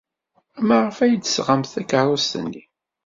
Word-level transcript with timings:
Maɣef 0.67 0.97
ay 0.99 1.13
d-tesɣamt 1.15 1.71
takeṛṛust-inni? 1.73 2.63